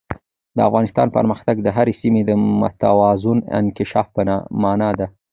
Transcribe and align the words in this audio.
د 0.55 0.57
افغانستان 0.69 1.07
پرمختګ 1.17 1.55
د 1.61 1.67
هرې 1.77 1.93
سیمې 2.01 2.21
د 2.25 2.31
متوازن 2.61 3.37
انکشاف 3.59 4.07
په 4.15 4.21
مانا 4.63 4.89
دی. 4.99 5.07